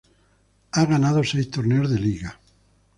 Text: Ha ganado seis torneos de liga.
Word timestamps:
Ha 0.71 0.83
ganado 0.87 1.19
seis 1.23 1.47
torneos 1.55 1.87
de 1.91 1.99
liga. 2.05 2.31